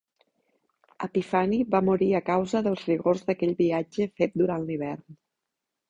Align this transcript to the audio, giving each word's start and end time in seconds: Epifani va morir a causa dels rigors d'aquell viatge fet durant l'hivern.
Epifani 1.07 1.59
va 1.77 1.83
morir 1.91 2.09
a 2.13 2.23
causa 2.31 2.63
dels 2.71 2.89
rigors 2.91 3.25
d'aquell 3.31 3.55
viatge 3.63 4.13
fet 4.21 4.43
durant 4.45 4.69
l'hivern. 4.73 5.11